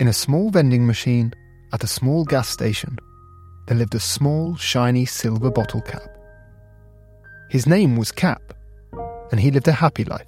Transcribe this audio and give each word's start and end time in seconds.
In 0.00 0.08
a 0.08 0.14
small 0.14 0.48
vending 0.48 0.86
machine 0.86 1.34
at 1.74 1.84
a 1.84 1.86
small 1.86 2.24
gas 2.24 2.48
station, 2.48 2.96
there 3.66 3.76
lived 3.76 3.94
a 3.94 4.00
small, 4.00 4.56
shiny 4.56 5.04
silver 5.04 5.50
bottle 5.50 5.82
cap. 5.82 6.16
His 7.50 7.66
name 7.66 7.98
was 7.98 8.10
Cap, 8.10 8.54
and 9.30 9.38
he 9.38 9.50
lived 9.50 9.68
a 9.68 9.72
happy 9.72 10.04
life, 10.04 10.26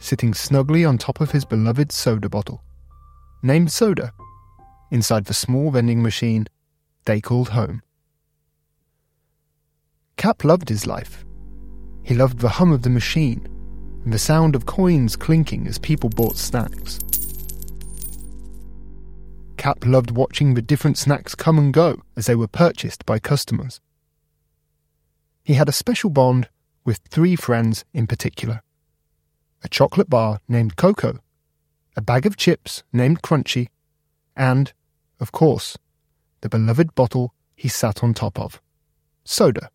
sitting 0.00 0.34
snugly 0.34 0.84
on 0.84 0.98
top 0.98 1.20
of 1.20 1.30
his 1.30 1.44
beloved 1.44 1.92
soda 1.92 2.28
bottle, 2.28 2.64
named 3.40 3.70
Soda, 3.70 4.12
inside 4.90 5.26
the 5.26 5.32
small 5.32 5.70
vending 5.70 6.02
machine 6.02 6.48
they 7.04 7.20
called 7.20 7.50
home. 7.50 7.82
Cap 10.16 10.42
loved 10.42 10.68
his 10.68 10.88
life. 10.88 11.24
He 12.02 12.16
loved 12.16 12.40
the 12.40 12.48
hum 12.48 12.72
of 12.72 12.82
the 12.82 12.90
machine 12.90 13.46
and 14.02 14.12
the 14.12 14.18
sound 14.18 14.56
of 14.56 14.66
coins 14.66 15.14
clinking 15.14 15.68
as 15.68 15.78
people 15.78 16.10
bought 16.10 16.36
snacks. 16.36 16.98
Cap 19.68 19.84
loved 19.84 20.10
watching 20.10 20.54
the 20.54 20.62
different 20.62 20.96
snacks 20.96 21.34
come 21.34 21.58
and 21.58 21.74
go 21.74 22.00
as 22.16 22.24
they 22.24 22.34
were 22.34 22.48
purchased 22.48 23.04
by 23.04 23.18
customers. 23.18 23.82
He 25.44 25.54
had 25.54 25.68
a 25.68 25.72
special 25.72 26.08
bond 26.08 26.48
with 26.86 27.02
three 27.10 27.36
friends 27.36 27.84
in 27.92 28.06
particular 28.06 28.62
a 29.62 29.68
chocolate 29.68 30.08
bar 30.08 30.40
named 30.48 30.76
Coco, 30.76 31.18
a 31.94 32.00
bag 32.00 32.24
of 32.24 32.38
chips 32.38 32.82
named 32.94 33.20
Crunchy, 33.20 33.68
and, 34.34 34.72
of 35.20 35.32
course, 35.32 35.76
the 36.40 36.48
beloved 36.48 36.94
bottle 36.94 37.34
he 37.54 37.68
sat 37.68 38.02
on 38.02 38.14
top 38.14 38.40
of 38.40 38.62
soda. 39.24 39.68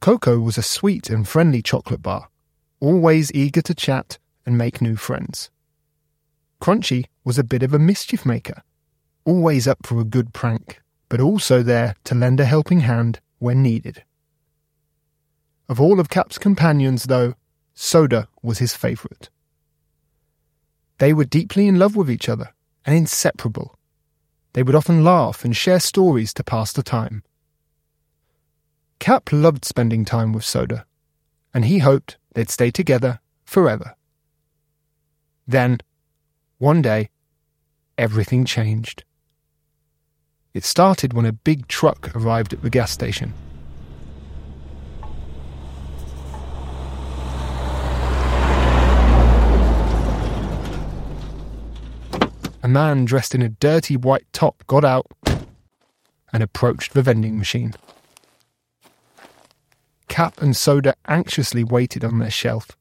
Coco 0.00 0.40
was 0.40 0.58
a 0.58 0.62
sweet 0.76 1.08
and 1.08 1.26
friendly 1.26 1.62
chocolate 1.62 2.02
bar, 2.02 2.28
always 2.80 3.32
eager 3.32 3.62
to 3.62 3.74
chat 3.74 4.18
and 4.44 4.58
make 4.58 4.82
new 4.82 4.96
friends. 4.96 5.48
Crunchy 6.60 7.06
was 7.24 7.38
a 7.38 7.44
bit 7.44 7.62
of 7.62 7.72
a 7.72 7.78
mischief 7.78 8.26
maker, 8.26 8.62
always 9.24 9.66
up 9.66 9.86
for 9.86 9.98
a 9.98 10.04
good 10.04 10.32
prank, 10.34 10.80
but 11.08 11.20
also 11.20 11.62
there 11.62 11.94
to 12.04 12.14
lend 12.14 12.38
a 12.38 12.44
helping 12.44 12.80
hand 12.80 13.20
when 13.38 13.62
needed. 13.62 14.04
Of 15.68 15.80
all 15.80 16.00
of 16.00 16.10
Cap's 16.10 16.36
companions, 16.36 17.04
though, 17.04 17.34
Soda 17.74 18.28
was 18.42 18.58
his 18.58 18.74
favourite. 18.74 19.30
They 20.98 21.12
were 21.14 21.24
deeply 21.24 21.66
in 21.66 21.78
love 21.78 21.96
with 21.96 22.10
each 22.10 22.28
other 22.28 22.52
and 22.84 22.94
inseparable. 22.94 23.78
They 24.52 24.62
would 24.62 24.74
often 24.74 25.02
laugh 25.02 25.44
and 25.44 25.56
share 25.56 25.80
stories 25.80 26.34
to 26.34 26.44
pass 26.44 26.72
the 26.72 26.82
time. 26.82 27.22
Cap 28.98 29.30
loved 29.32 29.64
spending 29.64 30.04
time 30.04 30.34
with 30.34 30.44
Soda, 30.44 30.84
and 31.54 31.64
he 31.64 31.78
hoped 31.78 32.18
they'd 32.34 32.50
stay 32.50 32.70
together 32.70 33.20
forever. 33.44 33.94
Then, 35.46 35.78
one 36.60 36.82
day, 36.82 37.08
everything 37.96 38.44
changed. 38.44 39.02
It 40.52 40.62
started 40.62 41.14
when 41.14 41.24
a 41.24 41.32
big 41.32 41.68
truck 41.68 42.14
arrived 42.14 42.52
at 42.52 42.60
the 42.60 42.68
gas 42.68 42.90
station. 42.90 43.32
A 52.62 52.68
man 52.68 53.06
dressed 53.06 53.34
in 53.34 53.40
a 53.40 53.48
dirty 53.48 53.96
white 53.96 54.30
top 54.34 54.62
got 54.66 54.84
out 54.84 55.06
and 56.30 56.42
approached 56.42 56.92
the 56.92 57.00
vending 57.00 57.38
machine. 57.38 57.72
Cap 60.08 60.42
and 60.42 60.54
Soda 60.54 60.94
anxiously 61.08 61.64
waited 61.64 62.04
on 62.04 62.18
their 62.18 62.30
shelf, 62.30 62.76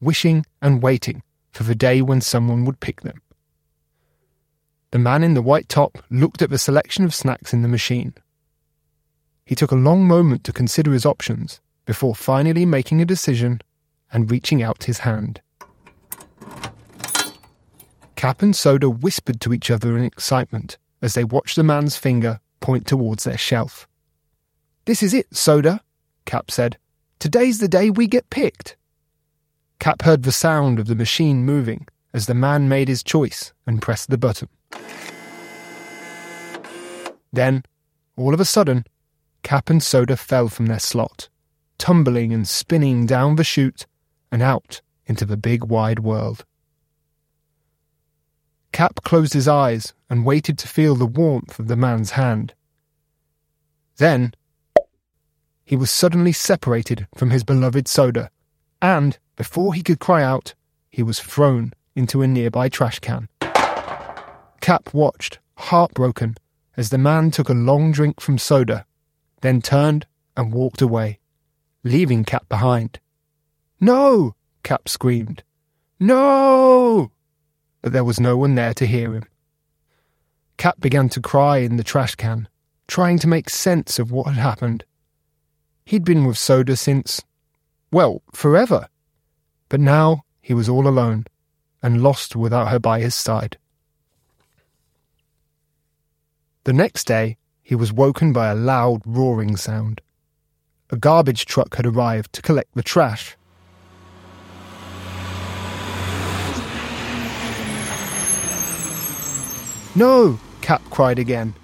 wishing 0.00 0.44
and 0.60 0.82
waiting 0.82 1.22
for 1.52 1.62
the 1.62 1.74
day 1.74 2.02
when 2.02 2.20
someone 2.20 2.64
would 2.64 2.80
pick 2.80 3.02
them. 3.02 3.20
The 4.90 4.98
man 4.98 5.22
in 5.22 5.34
the 5.34 5.42
white 5.42 5.68
top 5.68 5.98
looked 6.10 6.42
at 6.42 6.50
the 6.50 6.58
selection 6.58 7.04
of 7.04 7.14
snacks 7.14 7.52
in 7.52 7.62
the 7.62 7.68
machine. 7.68 8.14
He 9.44 9.54
took 9.54 9.70
a 9.70 9.76
long 9.76 10.06
moment 10.06 10.44
to 10.44 10.52
consider 10.52 10.92
his 10.92 11.06
options 11.06 11.60
before 11.84 12.14
finally 12.14 12.66
making 12.66 13.00
a 13.00 13.06
decision 13.06 13.60
and 14.12 14.30
reaching 14.30 14.62
out 14.62 14.84
his 14.84 14.98
hand. 14.98 15.40
Cap 18.16 18.42
and 18.42 18.54
Soda 18.54 18.88
whispered 18.88 19.40
to 19.40 19.52
each 19.52 19.70
other 19.70 19.96
in 19.96 20.04
excitement 20.04 20.78
as 21.00 21.14
they 21.14 21.24
watched 21.24 21.56
the 21.56 21.64
man's 21.64 21.96
finger 21.96 22.40
point 22.60 22.86
towards 22.86 23.24
their 23.24 23.38
shelf. 23.38 23.88
This 24.84 25.02
is 25.02 25.12
it, 25.12 25.34
Soda, 25.34 25.80
Cap 26.24 26.50
said. 26.50 26.78
Today's 27.18 27.58
the 27.58 27.68
day 27.68 27.90
we 27.90 28.06
get 28.06 28.30
picked. 28.30 28.76
Cap 29.82 30.02
heard 30.02 30.22
the 30.22 30.30
sound 30.30 30.78
of 30.78 30.86
the 30.86 30.94
machine 30.94 31.44
moving 31.44 31.88
as 32.14 32.26
the 32.26 32.34
man 32.34 32.68
made 32.68 32.86
his 32.86 33.02
choice 33.02 33.52
and 33.66 33.82
pressed 33.82 34.10
the 34.10 34.16
button. 34.16 34.48
Then, 37.32 37.64
all 38.16 38.32
of 38.32 38.38
a 38.38 38.44
sudden, 38.44 38.84
Cap 39.42 39.70
and 39.70 39.82
Soda 39.82 40.16
fell 40.16 40.46
from 40.46 40.66
their 40.66 40.78
slot, 40.78 41.28
tumbling 41.78 42.32
and 42.32 42.46
spinning 42.46 43.06
down 43.06 43.34
the 43.34 43.42
chute 43.42 43.88
and 44.30 44.40
out 44.40 44.80
into 45.06 45.24
the 45.24 45.36
big 45.36 45.64
wide 45.64 45.98
world. 45.98 46.44
Cap 48.70 49.00
closed 49.02 49.32
his 49.32 49.48
eyes 49.48 49.94
and 50.08 50.24
waited 50.24 50.58
to 50.58 50.68
feel 50.68 50.94
the 50.94 51.06
warmth 51.06 51.58
of 51.58 51.66
the 51.66 51.74
man's 51.74 52.12
hand. 52.12 52.54
Then, 53.96 54.32
he 55.64 55.74
was 55.74 55.90
suddenly 55.90 56.30
separated 56.30 57.08
from 57.16 57.30
his 57.30 57.42
beloved 57.42 57.88
soda, 57.88 58.30
and 58.80 59.18
before 59.36 59.74
he 59.74 59.82
could 59.82 59.98
cry 59.98 60.22
out, 60.22 60.54
he 60.90 61.02
was 61.02 61.20
thrown 61.20 61.72
into 61.94 62.22
a 62.22 62.26
nearby 62.26 62.68
trash 62.68 62.98
can. 62.98 63.28
Cap 64.60 64.92
watched, 64.92 65.38
heartbroken, 65.56 66.36
as 66.76 66.90
the 66.90 66.98
man 66.98 67.30
took 67.30 67.48
a 67.48 67.54
long 67.54 67.92
drink 67.92 68.20
from 68.20 68.38
soda, 68.38 68.86
then 69.40 69.60
turned 69.60 70.06
and 70.36 70.52
walked 70.52 70.80
away, 70.80 71.18
leaving 71.84 72.24
Cap 72.24 72.48
behind. 72.48 73.00
No! 73.80 74.34
Cap 74.62 74.88
screamed. 74.88 75.42
No! 75.98 77.10
But 77.82 77.92
there 77.92 78.04
was 78.04 78.20
no 78.20 78.36
one 78.36 78.54
there 78.54 78.74
to 78.74 78.86
hear 78.86 79.14
him. 79.14 79.24
Cap 80.56 80.80
began 80.80 81.08
to 81.10 81.20
cry 81.20 81.58
in 81.58 81.76
the 81.76 81.84
trash 81.84 82.14
can, 82.14 82.48
trying 82.86 83.18
to 83.18 83.26
make 83.26 83.50
sense 83.50 83.98
of 83.98 84.12
what 84.12 84.28
had 84.28 84.40
happened. 84.40 84.84
He'd 85.84 86.04
been 86.04 86.24
with 86.24 86.38
Soda 86.38 86.76
since, 86.76 87.22
well, 87.90 88.22
forever. 88.32 88.88
But 89.72 89.80
now 89.80 90.26
he 90.42 90.52
was 90.52 90.68
all 90.68 90.86
alone 90.86 91.24
and 91.82 92.02
lost 92.02 92.36
without 92.36 92.68
her 92.68 92.78
by 92.78 93.00
his 93.00 93.14
side. 93.14 93.56
The 96.64 96.74
next 96.74 97.06
day, 97.06 97.38
he 97.62 97.74
was 97.74 97.90
woken 97.90 98.34
by 98.34 98.48
a 98.48 98.54
loud 98.54 99.00
roaring 99.06 99.56
sound. 99.56 100.02
A 100.90 100.98
garbage 100.98 101.46
truck 101.46 101.76
had 101.76 101.86
arrived 101.86 102.34
to 102.34 102.42
collect 102.42 102.74
the 102.74 102.82
trash. 102.82 103.34
No! 109.94 110.38
Cap 110.60 110.82
cried 110.90 111.18
again, 111.18 111.54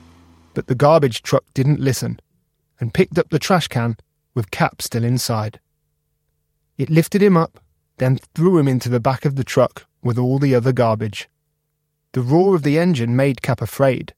but 0.55 0.67
the 0.67 0.75
garbage 0.75 1.21
truck 1.21 1.45
didn't 1.53 1.79
listen 1.79 2.21
and 2.81 2.95
picked 2.95 3.19
up 3.19 3.29
the 3.29 3.39
trash 3.39 3.69
can 3.69 3.99
with 4.33 4.51
Cap 4.51 4.81
still 4.81 5.05
inside. 5.05 5.61
It 6.79 6.89
lifted 6.89 7.23
him 7.23 7.37
up 7.37 7.61
then 7.99 8.19
threw 8.35 8.59
him 8.59 8.69
into 8.69 8.89
the 8.89 9.01
back 9.01 9.25
of 9.25 9.37
the 9.37 9.45
truck 9.45 9.87
with 10.03 10.19
all 10.19 10.39
the 10.39 10.55
other 10.55 10.73
garbage. 10.73 11.29
The 12.13 12.23
roar 12.23 12.55
of 12.55 12.63
the 12.63 12.79
engine 12.79 13.15
made 13.15 13.43
Cap 13.43 13.61
afraid, 13.61 14.15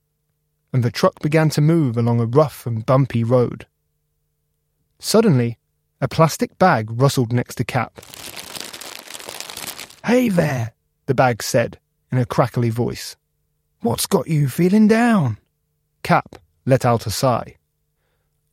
and 0.72 0.82
the 0.82 0.90
truck 0.90 1.20
began 1.20 1.50
to 1.50 1.60
move 1.60 1.96
along 1.96 2.20
a 2.20 2.26
rough 2.26 2.66
and 2.66 2.86
bumpy 2.86 3.24
road. 3.24 3.66
Suddenly, 4.98 5.58
a 6.00 6.08
plastic 6.08 6.58
bag 6.58 6.88
rustled 6.90 7.32
next 7.32 7.56
to 7.56 7.64
Cap. 7.64 8.00
Hey 10.04 10.28
there, 10.28 10.72
the 11.06 11.14
bag 11.14 11.42
said 11.42 11.78
in 12.12 12.18
a 12.18 12.26
crackly 12.26 12.70
voice. 12.70 13.16
What's 13.80 14.06
got 14.06 14.28
you 14.28 14.48
feeling 14.48 14.88
down? 14.88 15.38
Cap 16.02 16.36
let 16.66 16.84
out 16.84 17.06
a 17.06 17.10
sigh. 17.10 17.56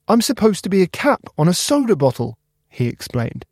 I'm 0.07 0.21
supposed 0.21 0.63
to 0.63 0.69
be 0.69 0.81
a 0.81 0.87
cap 0.87 1.21
on 1.37 1.47
a 1.47 1.53
soda 1.53 1.95
bottle, 1.95 2.37
he 2.69 2.87
explained. 2.87 3.45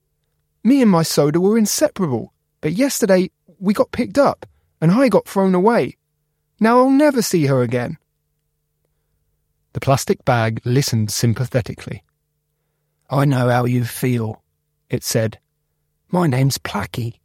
Me 0.66 0.82
and 0.82 0.90
my 0.90 1.04
soda 1.04 1.40
were 1.40 1.60
inseparable, 1.60 2.34
but 2.60 2.74
yesterday 2.74 3.30
we 3.60 3.72
got 3.72 3.92
picked 3.92 4.18
up 4.18 4.48
and 4.82 4.92
I 4.92 5.10
got 5.10 5.28
thrown 5.28 5.54
away. 5.54 5.96
Now 6.60 6.80
I'll 6.80 6.90
never 6.90 7.22
see 7.22 7.46
her 7.46 7.62
again. 7.62 8.00
The 9.74 9.80
plastic 9.80 10.26
bag 10.26 10.62
listened 10.66 11.12
sympathetically. 11.12 12.04
I 13.12 13.26
know 13.26 13.48
how 13.48 13.66
you 13.66 13.86
feel, 13.86 14.42
it 14.90 15.04
said. 15.04 15.38
My 16.10 16.26
name's 16.26 16.58
Placky. 16.58 17.20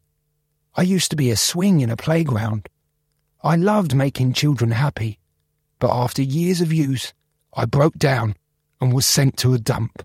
I 0.75 0.83
used 0.83 1.09
to 1.09 1.17
be 1.17 1.31
a 1.31 1.37
swing 1.37 1.81
in 1.81 1.89
a 1.89 1.97
playground. 1.97 2.69
I 3.43 3.57
loved 3.57 3.95
making 3.95 4.35
children 4.35 4.73
happy, 4.73 5.19
but 5.79 5.91
after 5.91 6.21
years 6.21 6.61
of 6.61 6.75
use, 6.75 7.15
I 7.55 7.65
broke 7.65 7.97
down 7.97 8.37
and 8.83 8.93
was 8.93 9.07
sent 9.07 9.39
to 9.39 9.55
a 9.55 9.59
dump. 9.59 10.05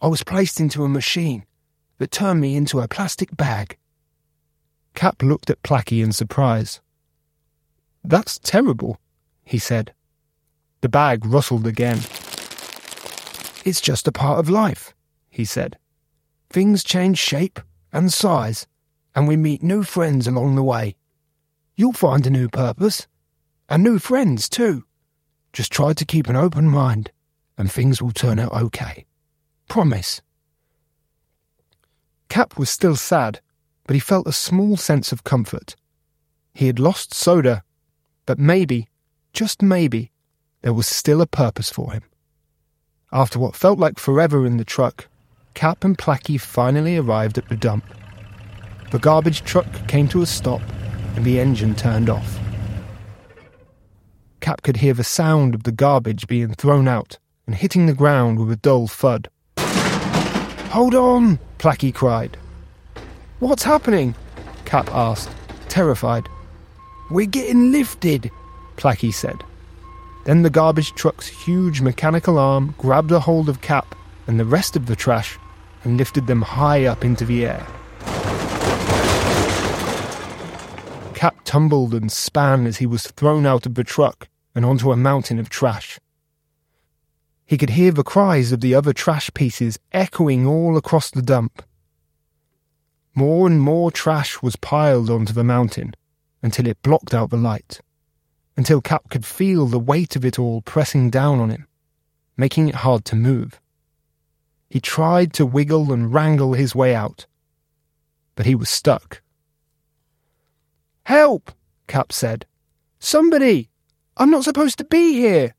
I 0.00 0.06
was 0.06 0.22
placed 0.22 0.60
into 0.60 0.84
a 0.84 0.88
machine 0.88 1.44
that 2.00 2.10
turned 2.10 2.40
me 2.40 2.56
into 2.56 2.80
a 2.80 2.88
plastic 2.88 3.36
bag. 3.36 3.76
Cap 4.94 5.22
looked 5.22 5.50
at 5.50 5.62
Placky 5.62 6.02
in 6.02 6.12
surprise 6.12 6.80
That's 8.02 8.38
terrible, 8.38 8.98
he 9.44 9.58
said. 9.58 9.92
The 10.80 10.88
bag 10.88 11.26
rustled 11.26 11.66
again. 11.66 11.98
It's 13.66 13.82
just 13.82 14.08
a 14.08 14.12
part 14.12 14.38
of 14.38 14.48
life, 14.48 14.94
he 15.28 15.44
said. 15.44 15.76
Things 16.48 16.82
change 16.82 17.18
shape 17.18 17.60
and 17.92 18.10
size, 18.10 18.66
and 19.14 19.28
we 19.28 19.36
meet 19.36 19.62
new 19.62 19.82
friends 19.82 20.26
along 20.26 20.54
the 20.54 20.62
way. 20.62 20.96
You'll 21.76 21.92
find 21.92 22.26
a 22.26 22.30
new 22.30 22.48
purpose, 22.48 23.06
and 23.68 23.82
new 23.82 23.98
friends 23.98 24.48
too. 24.48 24.86
Just 25.52 25.70
try 25.70 25.92
to 25.92 26.06
keep 26.06 26.28
an 26.28 26.36
open 26.36 26.66
mind, 26.66 27.10
and 27.58 27.70
things 27.70 28.00
will 28.00 28.12
turn 28.12 28.38
out 28.38 28.54
okay. 28.54 29.04
Promise. 29.68 30.22
Cap 32.30 32.56
was 32.56 32.70
still 32.70 32.94
sad, 32.94 33.40
but 33.86 33.94
he 33.94 34.00
felt 34.00 34.28
a 34.28 34.32
small 34.32 34.76
sense 34.76 35.10
of 35.10 35.24
comfort. 35.24 35.74
He 36.54 36.68
had 36.68 36.78
lost 36.78 37.12
Soda, 37.12 37.64
but 38.24 38.38
maybe, 38.38 38.88
just 39.32 39.60
maybe, 39.60 40.12
there 40.62 40.72
was 40.72 40.86
still 40.86 41.20
a 41.20 41.26
purpose 41.26 41.70
for 41.70 41.92
him. 41.92 42.04
After 43.12 43.40
what 43.40 43.56
felt 43.56 43.80
like 43.80 43.98
forever 43.98 44.46
in 44.46 44.58
the 44.58 44.64
truck, 44.64 45.08
Cap 45.54 45.82
and 45.82 45.98
Placky 45.98 46.40
finally 46.40 46.96
arrived 46.96 47.36
at 47.36 47.48
the 47.48 47.56
dump. 47.56 47.84
The 48.92 49.00
garbage 49.00 49.42
truck 49.42 49.66
came 49.88 50.06
to 50.08 50.22
a 50.22 50.26
stop 50.26 50.62
and 51.16 51.24
the 51.24 51.40
engine 51.40 51.74
turned 51.74 52.08
off. 52.08 52.38
Cap 54.38 54.62
could 54.62 54.76
hear 54.76 54.94
the 54.94 55.02
sound 55.02 55.56
of 55.56 55.64
the 55.64 55.72
garbage 55.72 56.28
being 56.28 56.54
thrown 56.54 56.86
out 56.86 57.18
and 57.46 57.56
hitting 57.56 57.86
the 57.86 57.92
ground 57.92 58.38
with 58.38 58.52
a 58.52 58.56
dull 58.56 58.86
thud. 58.86 59.28
Hold 60.70 60.94
on! 60.94 61.40
Placky 61.58 61.92
cried. 61.92 62.36
What's 63.40 63.64
happening? 63.64 64.14
Cap 64.64 64.88
asked, 64.92 65.28
terrified. 65.68 66.28
We're 67.10 67.26
getting 67.26 67.72
lifted, 67.72 68.30
Placky 68.76 69.12
said. 69.12 69.42
Then 70.26 70.42
the 70.42 70.48
garbage 70.48 70.94
truck's 70.94 71.26
huge 71.26 71.80
mechanical 71.80 72.38
arm 72.38 72.76
grabbed 72.78 73.10
a 73.10 73.18
hold 73.18 73.48
of 73.48 73.60
Cap 73.60 73.96
and 74.28 74.38
the 74.38 74.44
rest 74.44 74.76
of 74.76 74.86
the 74.86 74.94
trash 74.94 75.36
and 75.82 75.96
lifted 75.96 76.28
them 76.28 76.40
high 76.40 76.84
up 76.84 77.04
into 77.04 77.24
the 77.24 77.46
air. 77.46 77.66
Cap 81.14 81.34
tumbled 81.42 81.94
and 81.94 82.12
span 82.12 82.68
as 82.68 82.76
he 82.76 82.86
was 82.86 83.08
thrown 83.08 83.44
out 83.44 83.66
of 83.66 83.74
the 83.74 83.82
truck 83.82 84.28
and 84.54 84.64
onto 84.64 84.92
a 84.92 84.96
mountain 84.96 85.40
of 85.40 85.48
trash. 85.48 85.98
He 87.50 87.58
could 87.58 87.70
hear 87.70 87.90
the 87.90 88.04
cries 88.04 88.52
of 88.52 88.60
the 88.60 88.76
other 88.76 88.92
trash 88.92 89.28
pieces 89.34 89.76
echoing 89.90 90.46
all 90.46 90.76
across 90.76 91.10
the 91.10 91.20
dump. 91.20 91.64
More 93.12 93.48
and 93.48 93.60
more 93.60 93.90
trash 93.90 94.40
was 94.40 94.54
piled 94.54 95.10
onto 95.10 95.32
the 95.32 95.42
mountain 95.42 95.94
until 96.42 96.68
it 96.68 96.80
blocked 96.82 97.12
out 97.12 97.30
the 97.30 97.36
light 97.36 97.80
until 98.60 98.82
Cap 98.82 99.08
could 99.08 99.24
feel 99.24 99.64
the 99.64 99.78
weight 99.78 100.16
of 100.16 100.24
it 100.24 100.38
all 100.38 100.60
pressing 100.60 101.08
down 101.08 101.40
on 101.40 101.48
him, 101.48 101.66
making 102.36 102.68
it 102.68 102.74
hard 102.76 103.06
to 103.06 103.16
move. 103.16 103.58
He 104.68 104.80
tried 104.80 105.32
to 105.32 105.46
wiggle 105.46 105.92
and 105.92 106.12
wrangle 106.12 106.52
his 106.52 106.74
way 106.74 106.94
out, 106.94 107.26
but 108.36 108.44
he 108.44 108.54
was 108.54 108.68
stuck. 108.68 109.22
Help! 111.04 111.52
Cap 111.86 112.12
said. 112.12 112.44
Somebody! 112.98 113.70
I'm 114.18 114.30
not 114.30 114.44
supposed 114.44 114.76
to 114.78 114.84
be 114.84 115.14
here! 115.14 115.54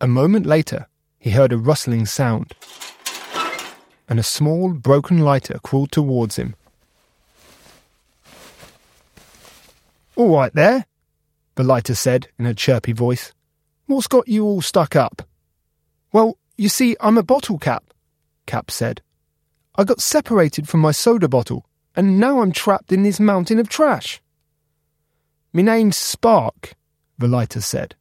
A 0.00 0.06
moment 0.06 0.44
later, 0.44 0.86
he 1.18 1.30
heard 1.30 1.52
a 1.52 1.58
rustling 1.58 2.04
sound, 2.04 2.54
and 4.08 4.18
a 4.18 4.22
small, 4.22 4.74
broken 4.74 5.18
lighter 5.18 5.58
crawled 5.62 5.90
towards 5.90 6.36
him. 6.36 6.54
All 10.14 10.36
right 10.36 10.52
there, 10.54 10.86
the 11.54 11.64
lighter 11.64 11.94
said 11.94 12.28
in 12.38 12.44
a 12.44 12.54
chirpy 12.54 12.92
voice. 12.92 13.32
What's 13.86 14.06
got 14.06 14.28
you 14.28 14.44
all 14.44 14.60
stuck 14.60 14.96
up? 14.96 15.22
Well, 16.12 16.36
you 16.56 16.68
see, 16.68 16.96
I'm 17.00 17.16
a 17.16 17.22
bottle 17.22 17.58
cap, 17.58 17.84
Cap 18.46 18.70
said. 18.70 19.00
I 19.76 19.84
got 19.84 20.00
separated 20.00 20.68
from 20.68 20.80
my 20.80 20.92
soda 20.92 21.28
bottle, 21.28 21.66
and 21.94 22.20
now 22.20 22.40
I'm 22.40 22.52
trapped 22.52 22.92
in 22.92 23.02
this 23.02 23.18
mountain 23.18 23.58
of 23.58 23.68
trash. 23.68 24.20
Me 25.52 25.62
name's 25.62 25.96
Spark, 25.96 26.74
the 27.18 27.28
lighter 27.28 27.60
said. 27.60 27.94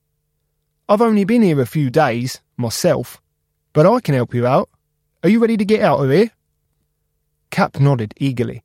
I've 0.87 1.01
only 1.01 1.25
been 1.25 1.41
here 1.41 1.59
a 1.61 1.65
few 1.65 1.89
days, 1.89 2.41
myself, 2.57 3.19
but 3.73 3.87
I 3.87 3.99
can 4.01 4.13
help 4.13 4.35
you 4.35 4.45
out. 4.45 4.69
Are 5.23 5.29
you 5.29 5.39
ready 5.39 5.57
to 5.57 5.65
get 5.65 5.81
out 5.81 6.03
of 6.03 6.11
here? 6.11 6.29
Cap 7.49 7.79
nodded 7.79 8.13
eagerly. 8.17 8.63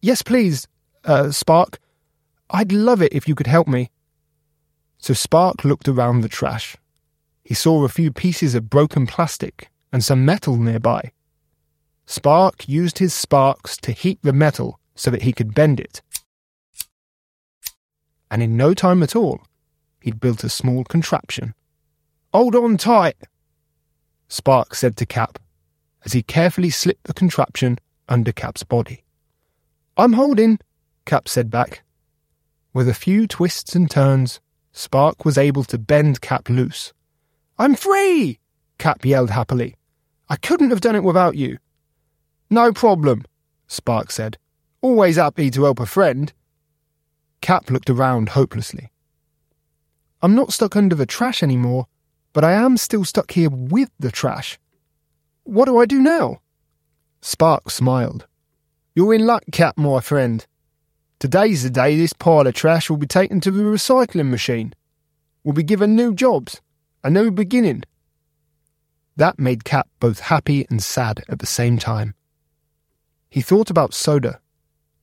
Yes, 0.00 0.22
please, 0.22 0.68
uh, 1.04 1.32
Spark. 1.32 1.80
I'd 2.50 2.70
love 2.70 3.02
it 3.02 3.12
if 3.12 3.26
you 3.26 3.34
could 3.34 3.48
help 3.48 3.66
me. 3.66 3.90
So 4.98 5.14
Spark 5.14 5.64
looked 5.64 5.88
around 5.88 6.20
the 6.20 6.28
trash. 6.28 6.76
He 7.44 7.54
saw 7.54 7.84
a 7.84 7.88
few 7.88 8.12
pieces 8.12 8.54
of 8.54 8.70
broken 8.70 9.06
plastic 9.06 9.68
and 9.92 10.04
some 10.04 10.24
metal 10.24 10.56
nearby. 10.56 11.10
Spark 12.06 12.68
used 12.68 12.98
his 12.98 13.12
sparks 13.12 13.76
to 13.78 13.90
heat 13.90 14.20
the 14.22 14.32
metal 14.32 14.78
so 14.94 15.10
that 15.10 15.22
he 15.22 15.32
could 15.32 15.54
bend 15.54 15.80
it. 15.80 16.02
And 18.30 18.42
in 18.42 18.56
no 18.56 18.74
time 18.74 19.02
at 19.02 19.16
all, 19.16 19.40
he'd 20.06 20.20
built 20.20 20.44
a 20.44 20.48
small 20.48 20.84
contraption. 20.84 21.52
Hold 22.32 22.54
on 22.54 22.76
tight, 22.76 23.16
Spark 24.28 24.72
said 24.74 24.96
to 24.96 25.04
Cap 25.04 25.40
as 26.04 26.12
he 26.12 26.22
carefully 26.22 26.70
slipped 26.70 27.04
the 27.04 27.12
contraption 27.12 27.76
under 28.08 28.30
Cap's 28.30 28.62
body. 28.62 29.02
I'm 29.96 30.12
holding, 30.12 30.60
Cap 31.06 31.28
said 31.28 31.50
back. 31.50 31.82
With 32.72 32.88
a 32.88 32.94
few 32.94 33.26
twists 33.26 33.74
and 33.74 33.90
turns, 33.90 34.40
Spark 34.70 35.24
was 35.24 35.36
able 35.36 35.64
to 35.64 35.76
bend 35.76 36.20
Cap 36.20 36.48
loose. 36.48 36.92
I'm 37.58 37.74
free! 37.74 38.38
Cap 38.78 39.04
yelled 39.04 39.30
happily. 39.30 39.74
I 40.28 40.36
couldn't 40.36 40.70
have 40.70 40.80
done 40.80 40.94
it 40.94 41.02
without 41.02 41.34
you. 41.34 41.58
No 42.48 42.72
problem, 42.72 43.24
Spark 43.66 44.12
said. 44.12 44.38
Always 44.82 45.16
happy 45.16 45.50
to 45.50 45.64
help 45.64 45.80
a 45.80 45.86
friend. 45.86 46.32
Cap 47.40 47.70
looked 47.70 47.90
around 47.90 48.28
hopelessly. 48.30 48.92
I'm 50.22 50.34
not 50.34 50.52
stuck 50.52 50.76
under 50.76 50.94
the 50.94 51.06
trash 51.06 51.42
anymore, 51.42 51.86
but 52.32 52.44
I 52.44 52.52
am 52.52 52.76
still 52.76 53.04
stuck 53.04 53.32
here 53.32 53.50
with 53.50 53.90
the 53.98 54.10
trash. 54.10 54.58
What 55.44 55.66
do 55.66 55.78
I 55.78 55.86
do 55.86 56.00
now? 56.00 56.40
Spark 57.20 57.70
smiled. 57.70 58.26
You're 58.94 59.14
in 59.14 59.26
luck, 59.26 59.44
Cap, 59.52 59.76
my 59.76 60.00
friend. 60.00 60.46
Today's 61.18 61.62
the 61.62 61.70
day 61.70 61.96
this 61.96 62.12
pile 62.12 62.46
of 62.46 62.54
trash 62.54 62.88
will 62.88 62.96
be 62.96 63.06
taken 63.06 63.40
to 63.40 63.50
the 63.50 63.62
recycling 63.62 64.30
machine. 64.30 64.74
We'll 65.44 65.54
be 65.54 65.62
given 65.62 65.96
new 65.96 66.14
jobs, 66.14 66.60
a 67.04 67.10
new 67.10 67.30
beginning. 67.30 67.84
That 69.16 69.38
made 69.38 69.64
Cap 69.64 69.88
both 70.00 70.20
happy 70.20 70.66
and 70.68 70.82
sad 70.82 71.24
at 71.28 71.38
the 71.38 71.46
same 71.46 71.78
time. 71.78 72.14
He 73.30 73.40
thought 73.40 73.70
about 73.70 73.94
Soda, 73.94 74.40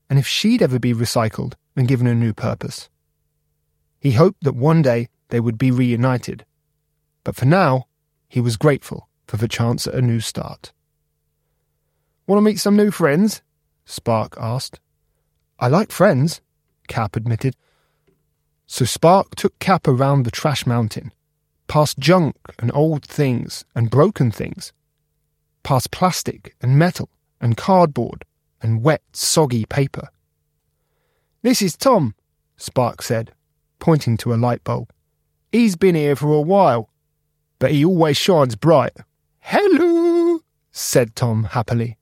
and 0.10 0.20
if 0.20 0.28
she'd 0.28 0.62
ever 0.62 0.80
be 0.80 0.94
recycled 0.94 1.54
and 1.76 1.88
given 1.88 2.08
a 2.08 2.16
new 2.16 2.34
purpose. 2.34 2.90
He 4.04 4.12
hoped 4.12 4.44
that 4.44 4.54
one 4.54 4.82
day 4.82 5.08
they 5.30 5.40
would 5.40 5.58
be 5.58 5.72
reunited, 5.72 6.44
but 7.24 7.38
for 7.38 7.46
now, 7.46 7.88
he 8.28 8.42
was 8.42 8.58
grateful 8.58 9.08
for 9.28 9.38
the 9.38 9.48
chance 9.48 9.88
at 9.88 9.96
a 9.96 10.02
new 10.02 10.20
start. 10.20 10.74
Want 12.28 12.38
to 12.38 12.42
meet 12.42 12.60
some 12.60 12.76
new 12.76 12.92
friends? 12.92 13.42
Spark 13.86 14.36
asked. 14.38 14.82
I 15.58 15.70
like 15.70 15.90
friends, 15.90 16.42
Cap 16.90 17.16
admitted. 17.16 17.56
So 18.68 18.84
Spark 18.84 19.36
took 19.36 19.58
Cap 19.60 19.88
around 19.88 20.24
the 20.24 20.32
trash 20.32 20.66
mountain, 20.66 21.14
past 21.70 21.98
junk 21.98 22.36
and 22.60 22.72
old 22.76 23.06
things 23.06 23.64
and 23.74 23.90
broken 23.90 24.32
things, 24.32 24.74
past 25.64 25.92
plastic 25.92 26.58
and 26.62 26.78
metal 26.78 27.10
and 27.40 27.56
cardboard 27.56 28.26
and 28.62 28.84
wet, 28.84 29.02
soggy 29.14 29.64
paper. 29.64 30.10
This 31.42 31.62
is 31.62 31.78
Tom, 31.78 32.16
Spark 32.58 33.02
said, 33.02 33.32
pointing 33.84 34.16
to 34.16 34.34
a 34.34 34.36
light 34.36 34.64
bulb. 34.64 34.90
He's 35.52 35.76
been 35.76 35.94
here 35.94 36.16
for 36.16 36.32
a 36.34 36.42
while, 36.42 36.90
but 37.60 37.72
he 37.72 37.84
always 37.84 38.16
shines 38.16 38.56
bright. 38.56 38.94
Hello, 39.42 40.40
said 40.72 41.18
Tom 41.18 41.44
happily, 41.44 41.98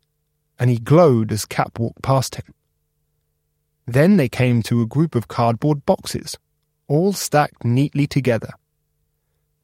and 0.59 0.69
he 0.69 0.77
glowed 0.77 1.31
as 1.31 1.43
Cap 1.43 1.79
walked 1.79 2.03
past 2.03 2.35
him. 2.35 2.53
Then 3.87 4.17
they 4.17 4.29
came 4.29 4.61
to 4.61 4.83
a 4.83 4.85
group 4.85 5.15
of 5.15 5.27
cardboard 5.27 5.83
boxes, 5.87 6.37
all 6.87 7.13
stacked 7.13 7.65
neatly 7.65 8.05
together. 8.05 8.53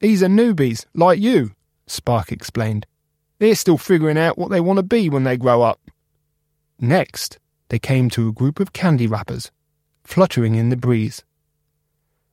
These 0.00 0.20
are 0.20 0.26
newbies, 0.26 0.86
like 0.94 1.20
you, 1.20 1.52
Spark 1.86 2.32
explained. 2.32 2.84
They're 3.38 3.54
still 3.54 3.78
figuring 3.78 4.18
out 4.18 4.36
what 4.36 4.50
they 4.50 4.60
want 4.60 4.78
to 4.78 4.82
be 4.82 5.08
when 5.08 5.22
they 5.22 5.36
grow 5.36 5.62
up. 5.62 5.80
Next, 6.80 7.38
they 7.68 7.78
came 7.78 8.10
to 8.10 8.26
a 8.26 8.32
group 8.32 8.58
of 8.58 8.72
candy 8.72 9.06
wrappers, 9.06 9.52
fluttering 10.02 10.56
in 10.56 10.70
the 10.70 10.76
breeze. 10.76 11.22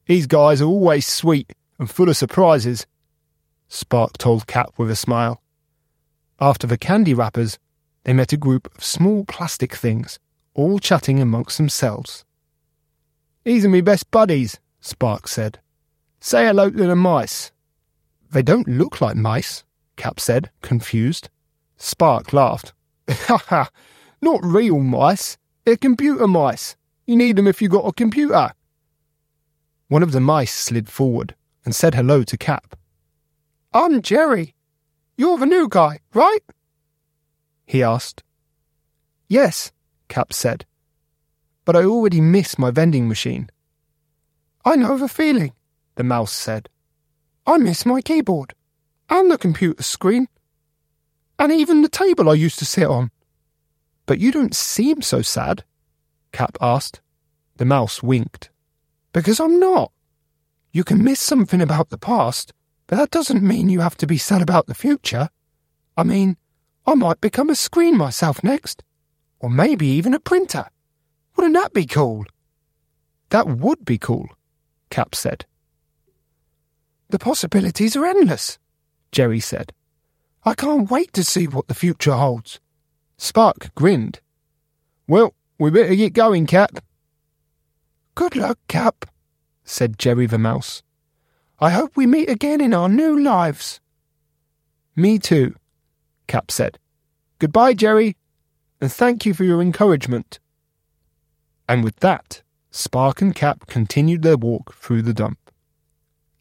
These 0.06 0.28
guys 0.28 0.62
are 0.62 0.66
always 0.66 1.08
sweet 1.08 1.54
and 1.80 1.90
full 1.90 2.10
of 2.10 2.18
surprises, 2.18 2.86
Spark 3.68 4.18
told 4.18 4.48
Cap 4.48 4.74
with 4.78 4.92
a 4.92 4.96
smile. 4.96 5.42
After 6.40 6.68
the 6.68 6.78
candy 6.78 7.14
wrappers, 7.14 7.58
they 8.04 8.14
met 8.14 8.34
a 8.34 8.38
group 8.38 8.74
of 8.76 8.84
small 8.84 9.26
plastic 9.26 9.76
things 9.76 10.20
all 10.54 10.80
chatting 10.80 11.20
amongst 11.20 11.58
themselves. 11.58 12.24
These 13.44 13.66
are 13.66 13.70
me 13.70 13.82
best 13.82 14.10
buddies, 14.10 14.60
Spark 14.80 15.28
said. 15.28 15.60
Say 16.20 16.46
hello 16.46 16.70
to 16.70 16.88
the 16.88 16.96
mice. 16.96 17.52
They 18.32 18.42
don't 18.42 18.68
look 18.68 19.02
like 19.02 19.16
mice, 19.16 19.64
Cap 19.98 20.20
said, 20.20 20.50
confused. 20.62 21.30
Spark 21.78 22.34
laughed. 22.34 22.74
Ha 23.12 23.38
ha, 23.38 23.70
not 24.22 24.44
real 24.44 24.80
mice. 24.80 25.38
They're 25.64 25.78
computer 25.78 26.28
mice. 26.28 26.76
You 27.06 27.16
need 27.16 27.36
them 27.36 27.48
if 27.48 27.62
you've 27.62 27.72
got 27.72 27.88
a 27.88 27.94
computer. 27.94 28.52
One 29.88 30.02
of 30.02 30.14
the 30.14 30.20
mice 30.20 30.54
slid 30.54 30.90
forward 30.90 31.36
and 31.64 31.76
said 31.76 31.94
hello 31.94 32.24
to 32.24 32.38
Cap. 32.38 32.76
I'm 33.72 34.02
Jerry. 34.02 34.56
You're 35.16 35.38
the 35.38 35.46
new 35.46 35.70
guy, 35.70 36.00
right? 36.14 36.40
He 37.68 37.84
asked. 37.84 38.24
Yes, 39.28 39.72
Cap 40.08 40.34
said. 40.34 40.66
But 41.66 41.76
I 41.76 41.84
already 41.84 42.20
miss 42.20 42.58
my 42.58 42.72
vending 42.72 43.08
machine. 43.08 43.50
I 44.64 44.76
know 44.76 44.98
the 44.98 45.08
feeling, 45.08 45.54
the 45.96 46.04
mouse 46.04 46.34
said. 46.34 46.68
I 47.46 47.58
miss 47.58 47.86
my 47.86 48.02
keyboard, 48.02 48.56
and 49.08 49.30
the 49.30 49.38
computer 49.38 49.84
screen, 49.84 50.28
and 51.38 51.52
even 51.52 51.84
the 51.84 51.90
table 51.90 52.28
I 52.28 52.34
used 52.34 52.58
to 52.60 52.66
sit 52.66 52.88
on. 52.88 53.12
But 54.08 54.20
you 54.20 54.32
don't 54.32 54.56
seem 54.56 55.04
so 55.04 55.22
sad, 55.22 55.64
Cap 56.32 56.58
asked. 56.60 57.02
The 57.58 57.66
mouse 57.66 58.02
winked. 58.02 58.50
Because 59.16 59.40
I'm 59.40 59.62
not. 59.62 59.94
You 60.74 60.84
can 60.84 61.02
miss 61.02 61.22
something 61.22 61.62
about 61.62 61.90
the 61.90 61.98
past, 61.98 62.52
but 62.86 62.98
that 62.98 63.12
doesn't 63.12 63.42
mean 63.42 63.70
you 63.70 63.80
have 63.80 63.96
to 64.00 64.06
be 64.06 64.18
sad 64.18 64.42
about 64.42 64.68
the 64.68 64.74
future. 64.74 65.30
I 65.96 66.04
mean, 66.04 66.36
I 66.86 66.96
might 66.96 67.22
become 67.22 67.50
a 67.50 67.56
screen 67.56 67.98
myself 67.98 68.44
next. 68.44 68.84
Or 69.40 69.50
maybe 69.50 69.88
even 69.88 70.14
a 70.14 70.20
printer. 70.20 70.66
Wouldn't 71.38 71.54
that 71.54 71.72
be 71.72 71.86
cool? 71.86 72.26
That 73.30 73.48
would 73.48 73.86
be 73.86 73.98
cool, 73.98 74.28
Cap 74.90 75.16
said. 75.16 75.46
The 77.08 77.18
possibilities 77.18 77.96
are 77.96 78.06
endless, 78.06 78.60
Jerry 79.14 79.40
said. 79.40 79.72
I 80.44 80.56
can't 80.56 80.92
wait 80.92 81.14
to 81.14 81.24
see 81.24 81.48
what 81.48 81.70
the 81.70 81.74
future 81.74 82.16
holds. 82.16 82.60
Spark 83.18 83.74
grinned. 83.76 84.20
Well, 85.08 85.34
we 85.58 85.72
better 85.72 85.96
get 85.96 86.12
going, 86.12 86.48
Cap. 86.48 86.84
Good 88.16 88.38
luck, 88.38 88.58
Cap, 88.70 89.06
said 89.66 90.00
Jerry 90.00 90.26
the 90.26 90.38
Mouse. 90.38 90.84
I 91.60 91.72
hope 91.72 91.98
we 91.98 92.08
meet 92.08 92.30
again 92.30 92.62
in 92.62 92.74
our 92.74 92.88
new 92.88 93.22
lives. 93.22 93.82
Me 94.96 95.20
too, 95.20 95.54
Cap 96.26 96.50
said. 96.50 96.80
Goodbye, 97.40 97.74
Jerry, 97.74 98.16
and 98.80 98.90
thank 98.90 99.26
you 99.26 99.34
for 99.34 99.44
your 99.44 99.62
encouragement. 99.62 100.40
And 101.68 101.84
with 101.84 101.98
that, 101.98 102.42
Spark 102.72 103.22
and 103.22 103.36
Cap 103.36 103.68
continued 103.68 104.22
their 104.22 104.38
walk 104.38 104.76
through 104.76 105.02
the 105.02 105.14
dump. 105.14 105.52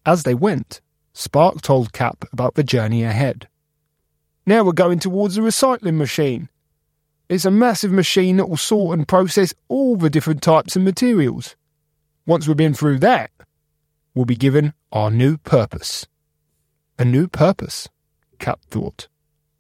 As 0.07 0.23
they 0.23 0.35
went, 0.35 0.81
Spark 1.13 1.61
told 1.61 1.93
Cap 1.93 2.25
about 2.33 2.55
the 2.55 2.63
journey 2.63 3.03
ahead. 3.03 3.49
Now 4.47 4.63
we're 4.63 4.73
going 4.73 5.01
towards 5.01 5.37
a 5.37 5.41
recycling 5.41 5.97
machine. 5.97 6.49
It's 7.29 7.45
a 7.45 7.51
massive 7.51 7.91
machine 7.91 8.37
that 8.37 8.49
will 8.49 8.57
sort 8.57 8.97
and 8.97 9.09
process 9.09 9.53
all 9.67 9.97
the 9.97 10.11
different 10.11 10.41
types 10.41 10.77
of 10.77 10.83
materials. 10.83 11.57
Once 12.27 12.49
we've 12.49 12.57
been 12.57 12.73
through 12.73 12.99
that, 12.99 13.31
we'll 14.15 14.25
be 14.25 14.35
given 14.35 14.73
our 14.91 15.11
new 15.11 15.37
purpose. 15.37 16.07
A 16.99 17.05
new 17.05 17.29
purpose, 17.29 17.87
Cap 18.39 18.61
thought, 18.71 19.09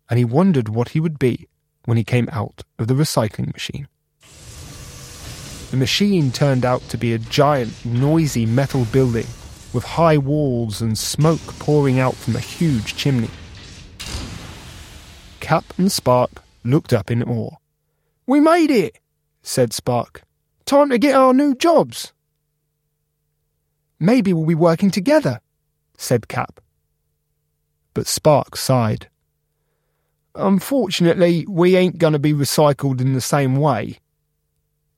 and 0.08 0.18
he 0.18 0.24
wondered 0.24 0.70
what 0.70 0.90
he 0.90 1.00
would 1.00 1.18
be 1.18 1.46
when 1.84 1.98
he 1.98 2.04
came 2.04 2.26
out 2.32 2.62
of 2.78 2.86
the 2.86 2.94
recycling 2.94 3.52
machine. 3.52 3.86
The 5.70 5.76
machine 5.76 6.32
turned 6.32 6.64
out 6.64 6.80
to 6.88 6.96
be 6.96 7.12
a 7.12 7.18
giant, 7.18 7.84
noisy 7.84 8.46
metal 8.46 8.86
building 8.86 9.26
with 9.74 9.84
high 9.84 10.16
walls 10.16 10.80
and 10.80 10.96
smoke 10.96 11.42
pouring 11.58 11.98
out 11.98 12.14
from 12.14 12.34
a 12.34 12.40
huge 12.40 12.96
chimney. 12.96 13.30
Cap 15.40 15.64
and 15.76 15.92
Spark 15.92 16.30
looked 16.64 16.94
up 16.94 17.10
in 17.10 17.22
awe. 17.22 17.56
We 18.26 18.40
made 18.40 18.70
it, 18.70 19.00
said 19.42 19.74
Spark. 19.74 20.22
Time 20.64 20.88
to 20.88 20.98
get 20.98 21.14
our 21.14 21.34
new 21.34 21.54
jobs. 21.54 22.14
Maybe 23.98 24.32
we'll 24.32 24.46
be 24.46 24.54
working 24.54 24.90
together, 24.90 25.40
said 25.96 26.28
Cap. 26.28 26.60
But 27.94 28.06
Spark 28.06 28.56
sighed. 28.56 29.08
Unfortunately, 30.34 31.46
we 31.48 31.76
ain't 31.76 31.98
going 31.98 32.12
to 32.12 32.18
be 32.18 32.32
recycled 32.32 33.00
in 33.00 33.12
the 33.12 33.20
same 33.20 33.56
way. 33.56 34.00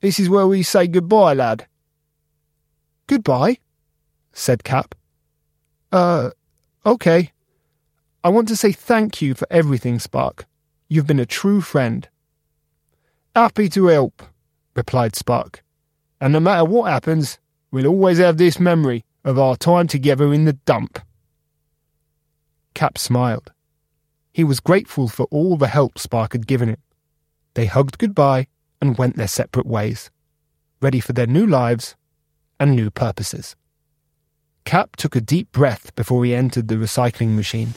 This 0.00 0.19
is 0.19 0.31
where 0.31 0.47
we 0.47 0.62
say 0.62 0.87
goodbye, 0.87 1.35
lad. 1.35 1.67
Goodbye, 3.07 3.59
said 4.33 4.65
Cap. 4.65 4.95
Uh, 5.93 6.31
okay. 6.85 7.33
I 8.25 8.29
want 8.29 8.49
to 8.49 8.57
say 8.57 8.73
thank 8.73 9.23
you 9.23 9.35
for 9.35 9.47
everything, 9.50 9.99
Spark. 9.99 10.47
You've 10.88 11.07
been 11.07 11.21
a 11.21 11.26
true 11.26 11.61
friend. 11.61 12.09
Happy 13.35 13.69
to 13.71 13.87
help, 13.87 14.23
replied 14.75 15.15
Spark. 15.15 15.62
And 16.21 16.33
no 16.33 16.41
matter 16.41 16.65
what 16.65 16.91
happens, 16.91 17.38
We'll 17.76 17.88
always 17.88 18.16
have 18.16 18.38
this 18.38 18.59
memory 18.59 19.04
of 19.23 19.38
our 19.38 19.54
time 19.54 19.87
together 19.87 20.33
in 20.33 20.47
the 20.47 20.54
dump. 20.54 20.99
Cap 22.73 22.97
smiled. 22.97 23.52
He 24.33 24.45
was 24.45 24.61
grateful 24.61 25.09
for 25.09 25.25
all 25.25 25.59
the 25.59 25.66
help 25.66 25.99
Spark 25.99 26.33
had 26.33 26.47
given 26.47 26.71
him. 26.71 26.78
They 27.52 27.66
hugged 27.66 27.99
goodbye 27.99 28.47
and 28.80 28.97
went 28.97 29.16
their 29.16 29.28
separate 29.28 29.66
ways, 29.66 30.11
ready 30.80 31.00
for 31.00 31.12
their 31.12 31.26
new 31.26 31.47
lives 31.47 31.97
and 32.59 32.75
new 32.75 32.90
purposes. 32.90 33.56
Cap 34.64 34.97
took 34.97 35.14
a 35.14 35.21
deep 35.21 35.52
breath 35.52 35.95
before 35.97 36.25
he 36.25 36.35
entered 36.35 36.68
the 36.68 36.76
recycling 36.76 37.37
machine. 37.37 37.75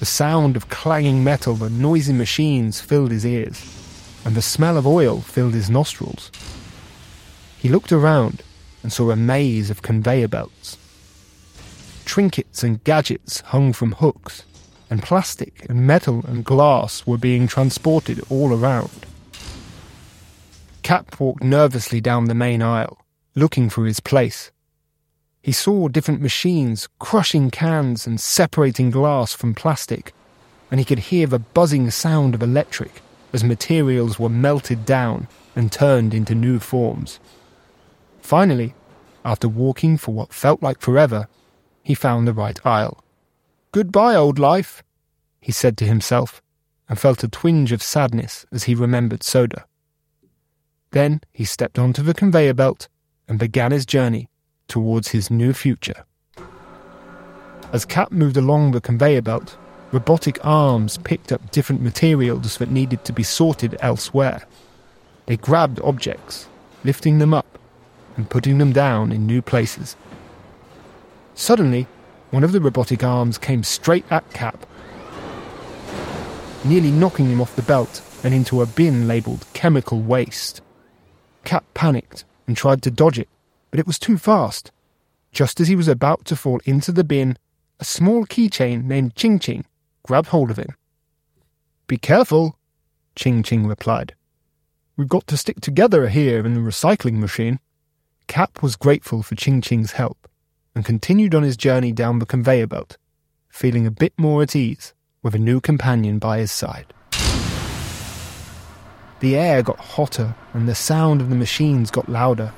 The 0.00 0.06
sound 0.06 0.56
of 0.56 0.70
clanging 0.70 1.22
metal 1.22 1.62
and 1.62 1.78
noisy 1.78 2.14
machines 2.14 2.80
filled 2.80 3.12
his 3.12 3.24
ears, 3.24 3.62
and 4.24 4.34
the 4.34 4.42
smell 4.42 4.76
of 4.76 4.88
oil 4.88 5.20
filled 5.20 5.54
his 5.54 5.70
nostrils. 5.70 6.32
He 7.60 7.68
looked 7.68 7.92
around 7.92 8.42
and 8.82 8.90
saw 8.90 9.10
a 9.10 9.16
maze 9.16 9.68
of 9.68 9.82
conveyor 9.82 10.28
belts. 10.28 10.78
Trinkets 12.06 12.62
and 12.62 12.82
gadgets 12.84 13.42
hung 13.42 13.74
from 13.74 13.92
hooks, 13.92 14.44
and 14.88 15.02
plastic 15.02 15.66
and 15.68 15.86
metal 15.86 16.24
and 16.26 16.42
glass 16.42 17.06
were 17.06 17.18
being 17.18 17.46
transported 17.46 18.24
all 18.30 18.54
around. 18.54 19.04
Cap 20.82 21.20
walked 21.20 21.42
nervously 21.42 22.00
down 22.00 22.24
the 22.24 22.34
main 22.34 22.62
aisle, 22.62 23.04
looking 23.34 23.68
for 23.68 23.84
his 23.84 24.00
place. 24.00 24.50
He 25.42 25.52
saw 25.52 25.88
different 25.88 26.22
machines 26.22 26.88
crushing 26.98 27.50
cans 27.50 28.06
and 28.06 28.18
separating 28.18 28.90
glass 28.90 29.34
from 29.34 29.54
plastic, 29.54 30.14
and 30.70 30.80
he 30.80 30.86
could 30.86 31.10
hear 31.10 31.26
the 31.26 31.38
buzzing 31.38 31.90
sound 31.90 32.34
of 32.34 32.42
electric 32.42 33.02
as 33.34 33.44
materials 33.44 34.18
were 34.18 34.30
melted 34.30 34.86
down 34.86 35.28
and 35.54 35.70
turned 35.70 36.14
into 36.14 36.34
new 36.34 36.58
forms. 36.58 37.20
Finally, 38.30 38.76
after 39.24 39.48
walking 39.48 39.96
for 39.96 40.14
what 40.14 40.32
felt 40.32 40.62
like 40.62 40.80
forever, 40.80 41.26
he 41.82 41.96
found 41.96 42.28
the 42.28 42.32
right 42.32 42.64
aisle. 42.64 43.02
Goodbye, 43.72 44.14
old 44.14 44.38
life, 44.38 44.84
he 45.40 45.50
said 45.50 45.76
to 45.78 45.84
himself, 45.84 46.40
and 46.88 46.96
felt 46.96 47.24
a 47.24 47.28
twinge 47.28 47.72
of 47.72 47.82
sadness 47.82 48.46
as 48.52 48.62
he 48.62 48.74
remembered 48.76 49.24
soda. 49.24 49.64
Then 50.92 51.22
he 51.32 51.44
stepped 51.44 51.76
onto 51.76 52.04
the 52.04 52.14
conveyor 52.14 52.54
belt 52.54 52.86
and 53.26 53.36
began 53.36 53.72
his 53.72 53.84
journey 53.84 54.28
towards 54.68 55.08
his 55.08 55.28
new 55.28 55.52
future. 55.52 56.04
As 57.72 57.84
Cap 57.84 58.12
moved 58.12 58.36
along 58.36 58.70
the 58.70 58.80
conveyor 58.80 59.22
belt, 59.22 59.56
robotic 59.90 60.38
arms 60.46 60.98
picked 60.98 61.32
up 61.32 61.50
different 61.50 61.82
materials 61.82 62.58
that 62.58 62.70
needed 62.70 63.04
to 63.06 63.12
be 63.12 63.24
sorted 63.24 63.76
elsewhere. 63.80 64.46
They 65.26 65.36
grabbed 65.36 65.80
objects, 65.80 66.46
lifting 66.84 67.18
them 67.18 67.34
up 67.34 67.49
and 68.20 68.28
putting 68.28 68.58
them 68.58 68.70
down 68.70 69.12
in 69.12 69.26
new 69.26 69.40
places. 69.40 69.96
Suddenly, 71.34 71.86
one 72.30 72.44
of 72.44 72.52
the 72.52 72.60
robotic 72.60 73.02
arms 73.02 73.38
came 73.38 73.62
straight 73.64 74.04
at 74.10 74.30
Cap, 74.34 74.66
nearly 76.62 76.90
knocking 76.90 77.30
him 77.30 77.40
off 77.40 77.56
the 77.56 77.62
belt 77.62 78.02
and 78.22 78.34
into 78.34 78.60
a 78.60 78.66
bin 78.66 79.08
labelled 79.08 79.46
chemical 79.54 80.02
waste. 80.02 80.60
Cap 81.44 81.64
panicked 81.72 82.24
and 82.46 82.58
tried 82.58 82.82
to 82.82 82.90
dodge 82.90 83.18
it, 83.18 83.28
but 83.70 83.80
it 83.80 83.86
was 83.86 83.98
too 83.98 84.18
fast. 84.18 84.70
Just 85.32 85.58
as 85.58 85.68
he 85.68 85.74
was 85.74 85.88
about 85.88 86.26
to 86.26 86.36
fall 86.36 86.60
into 86.66 86.92
the 86.92 87.04
bin, 87.04 87.38
a 87.78 87.86
small 87.86 88.26
keychain 88.26 88.84
named 88.84 89.16
Ching 89.16 89.38
Ching 89.38 89.64
grabbed 90.02 90.28
hold 90.28 90.50
of 90.50 90.58
him. 90.58 90.76
Be 91.86 91.96
careful, 91.96 92.58
Ching 93.16 93.42
Ching 93.42 93.66
replied. 93.66 94.14
We've 94.98 95.08
got 95.08 95.26
to 95.28 95.38
stick 95.38 95.62
together 95.62 96.10
here 96.10 96.44
in 96.44 96.52
the 96.52 96.60
recycling 96.60 97.14
machine. 97.14 97.60
Cap 98.30 98.62
was 98.62 98.76
grateful 98.76 99.24
for 99.24 99.34
Ching 99.34 99.60
Ching's 99.60 99.90
help 99.90 100.28
and 100.72 100.84
continued 100.84 101.34
on 101.34 101.42
his 101.42 101.56
journey 101.56 101.90
down 101.90 102.20
the 102.20 102.24
conveyor 102.24 102.68
belt, 102.68 102.96
feeling 103.48 103.88
a 103.88 103.90
bit 103.90 104.12
more 104.16 104.40
at 104.40 104.54
ease 104.54 104.94
with 105.20 105.34
a 105.34 105.38
new 105.38 105.60
companion 105.60 106.20
by 106.20 106.38
his 106.38 106.52
side. 106.52 106.94
The 109.18 109.36
air 109.36 109.64
got 109.64 109.80
hotter 109.80 110.36
and 110.54 110.68
the 110.68 110.76
sound 110.76 111.20
of 111.20 111.28
the 111.28 111.34
machines 111.34 111.90
got 111.90 112.08
louder. 112.08 112.52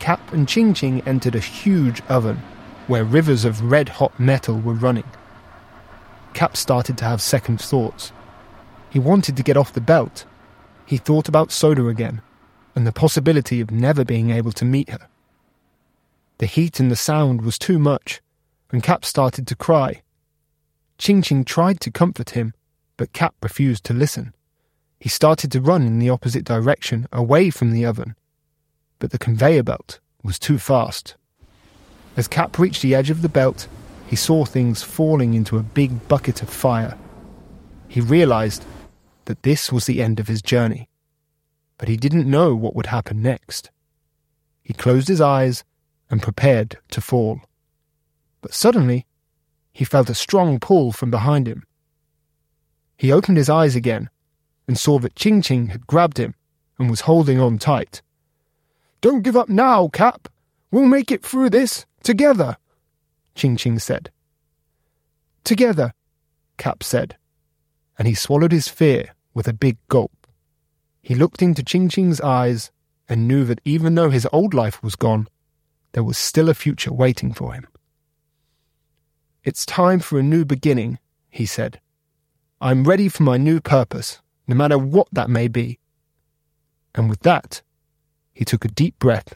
Cap 0.00 0.32
and 0.32 0.48
Ching 0.48 0.72
Ching 0.72 1.02
entered 1.02 1.34
a 1.34 1.40
huge 1.40 2.00
oven 2.08 2.40
where 2.86 3.04
rivers 3.04 3.44
of 3.44 3.60
red 3.60 3.90
hot 3.90 4.18
metal 4.18 4.58
were 4.58 4.72
running. 4.72 5.10
Cap 6.32 6.56
started 6.56 6.96
to 6.96 7.04
have 7.04 7.20
second 7.20 7.60
thoughts. 7.60 8.10
He 8.88 8.98
wanted 8.98 9.36
to 9.36 9.42
get 9.42 9.58
off 9.58 9.74
the 9.74 9.82
belt, 9.82 10.24
he 10.86 10.96
thought 10.96 11.28
about 11.28 11.52
Soda 11.52 11.88
again 11.88 12.22
and 12.76 12.86
the 12.86 12.92
possibility 12.92 13.60
of 13.60 13.70
never 13.70 14.04
being 14.04 14.30
able 14.30 14.52
to 14.52 14.64
meet 14.64 14.90
her. 14.90 15.08
The 16.38 16.46
heat 16.46 16.78
and 16.78 16.90
the 16.90 16.96
sound 16.96 17.42
was 17.42 17.58
too 17.58 17.78
much, 17.78 18.20
and 18.70 18.82
Cap 18.82 19.04
started 19.04 19.46
to 19.46 19.56
cry. 19.56 20.02
Ching 20.98 21.22
Ching 21.22 21.44
tried 21.44 21.80
to 21.80 21.90
comfort 21.90 22.30
him, 22.30 22.52
but 22.96 23.12
Cap 23.12 23.34
refused 23.42 23.84
to 23.84 23.94
listen. 23.94 24.34
He 25.00 25.08
started 25.08 25.50
to 25.52 25.60
run 25.60 25.82
in 25.86 25.98
the 25.98 26.10
opposite 26.10 26.44
direction, 26.44 27.06
away 27.12 27.50
from 27.50 27.72
the 27.72 27.84
oven, 27.84 28.14
but 28.98 29.10
the 29.10 29.18
conveyor 29.18 29.62
belt 29.62 29.98
was 30.22 30.38
too 30.38 30.58
fast. 30.58 31.16
As 32.16 32.28
Cap 32.28 32.58
reached 32.58 32.82
the 32.82 32.94
edge 32.94 33.10
of 33.10 33.22
the 33.22 33.28
belt, 33.28 33.68
he 34.06 34.16
saw 34.16 34.44
things 34.44 34.82
falling 34.82 35.34
into 35.34 35.58
a 35.58 35.62
big 35.62 36.08
bucket 36.08 36.42
of 36.42 36.48
fire. 36.48 36.96
He 37.88 38.00
realized 38.00 38.64
that 39.26 39.42
this 39.42 39.70
was 39.70 39.86
the 39.86 40.02
end 40.02 40.18
of 40.18 40.28
his 40.28 40.42
journey, 40.42 40.88
but 41.78 41.88
he 41.88 41.96
didn't 41.96 42.30
know 42.30 42.54
what 42.56 42.74
would 42.74 42.86
happen 42.86 43.22
next. 43.22 43.70
He 44.62 44.72
closed 44.72 45.08
his 45.08 45.20
eyes 45.20 45.62
and 46.10 46.22
prepared 46.22 46.78
to 46.90 47.00
fall. 47.00 47.40
But 48.40 48.54
suddenly, 48.54 49.06
he 49.72 49.84
felt 49.84 50.10
a 50.10 50.14
strong 50.14 50.58
pull 50.58 50.92
from 50.92 51.10
behind 51.10 51.46
him. 51.46 51.64
He 52.96 53.12
opened 53.12 53.36
his 53.36 53.50
eyes 53.50 53.76
again 53.76 54.08
and 54.66 54.78
saw 54.78 54.98
that 55.00 55.16
Ching 55.16 55.42
Ching 55.42 55.68
had 55.68 55.86
grabbed 55.86 56.18
him 56.18 56.34
and 56.78 56.88
was 56.88 57.02
holding 57.02 57.40
on 57.40 57.58
tight. 57.58 58.02
Don't 59.00 59.22
give 59.22 59.36
up 59.36 59.48
now, 59.48 59.88
Cap. 59.88 60.28
We'll 60.70 60.86
make 60.86 61.12
it 61.12 61.22
through 61.22 61.50
this, 61.50 61.86
together, 62.02 62.56
Ching 63.34 63.56
Ching 63.56 63.78
said. 63.78 64.10
Together, 65.44 65.92
Cap 66.56 66.82
said, 66.82 67.16
and 67.98 68.08
he 68.08 68.14
swallowed 68.14 68.52
his 68.52 68.68
fear 68.68 69.14
with 69.36 69.46
a 69.46 69.52
big 69.52 69.76
gulp. 69.88 70.26
He 71.02 71.14
looked 71.14 71.42
into 71.42 71.62
Ching 71.62 71.90
Ching's 71.90 72.22
eyes 72.22 72.70
and 73.06 73.28
knew 73.28 73.44
that 73.44 73.60
even 73.66 73.94
though 73.94 74.08
his 74.08 74.26
old 74.32 74.54
life 74.54 74.82
was 74.82 74.96
gone, 74.96 75.28
there 75.92 76.02
was 76.02 76.16
still 76.16 76.48
a 76.48 76.54
future 76.54 76.92
waiting 76.92 77.34
for 77.34 77.52
him. 77.52 77.68
It's 79.44 79.66
time 79.66 80.00
for 80.00 80.18
a 80.18 80.22
new 80.22 80.46
beginning, 80.46 80.98
he 81.28 81.44
said. 81.44 81.80
I'm 82.62 82.84
ready 82.84 83.10
for 83.10 83.24
my 83.24 83.36
new 83.36 83.60
purpose, 83.60 84.22
no 84.48 84.56
matter 84.56 84.78
what 84.78 85.08
that 85.12 85.28
may 85.28 85.48
be. 85.48 85.78
And 86.94 87.10
with 87.10 87.20
that, 87.20 87.60
he 88.32 88.46
took 88.46 88.64
a 88.64 88.68
deep 88.68 88.98
breath, 88.98 89.34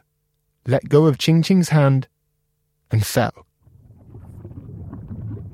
let 0.67 0.89
go 0.89 1.05
of 1.05 1.19
Ching 1.19 1.43
Ching's 1.43 1.69
hand, 1.69 2.09
and 2.91 3.05
fell. 3.05 3.47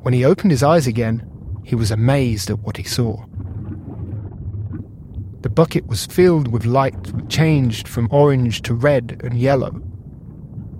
When 0.02 0.14
he 0.14 0.24
opened 0.24 0.52
his 0.52 0.62
eyes 0.62 0.86
again, 0.86 1.28
he 1.64 1.74
was 1.74 1.90
amazed 1.90 2.48
at 2.48 2.60
what 2.60 2.76
he 2.76 2.84
saw. 2.84 3.24
The 5.46 5.50
bucket 5.50 5.86
was 5.86 6.06
filled 6.06 6.48
with 6.48 6.64
light 6.64 7.00
that 7.04 7.28
changed 7.28 7.86
from 7.86 8.08
orange 8.10 8.62
to 8.62 8.74
red 8.74 9.20
and 9.22 9.38
yellow 9.38 9.80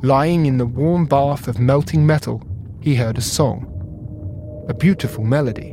Lying 0.03 0.45
in 0.45 0.59
the 0.59 0.67
warm 0.67 1.07
bath 1.07 1.47
of 1.47 1.61
melting 1.61 2.05
metal, 2.05 2.43
he 2.81 2.97
heard 2.97 3.17
a 3.17 3.21
song. 3.21 3.65
A 4.69 4.75
beautiful 4.75 5.23
melody. 5.23 5.73